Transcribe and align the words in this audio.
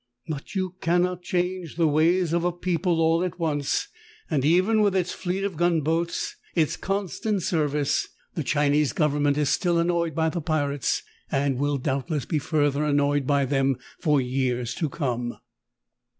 But 0.27 0.55
you 0.55 0.77
cannot 0.81 1.21
change 1.21 1.75
the 1.75 1.87
ways 1.87 2.33
of 2.33 2.43
a 2.43 2.51
people 2.51 2.99
all 2.99 3.23
at 3.23 3.37
once, 3.37 3.87
and 4.31 4.43
even 4.43 4.81
with 4.81 4.95
its 4.95 5.11
fleet 5.13 5.43
of 5.43 5.55
gunboats 5.55 6.37
in 6.55 6.65
constant 6.81 7.43
service 7.43 8.07
the 8.33 8.41
Chinese 8.43 8.93
80 8.93 8.93
THE 8.93 8.93
TALKING 8.93 8.95
HANDKERCHIEF. 8.95 8.95
government 8.95 9.37
is 9.37 9.49
still 9.49 9.77
annoyed 9.77 10.15
by 10.15 10.29
the 10.29 10.41
pirates, 10.41 11.03
and 11.31 11.59
will 11.59 11.77
doubtless 11.77 12.25
be 12.25 12.39
further 12.39 12.83
annoyed 12.83 13.27
by 13.27 13.45
them 13.45 13.75
for 13.99 14.19
years 14.19 14.73
to 14.73 14.89
come. 14.89 15.37